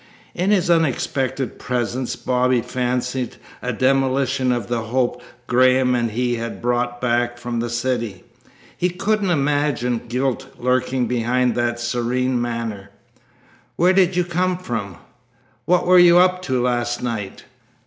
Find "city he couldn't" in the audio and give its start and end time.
7.69-9.29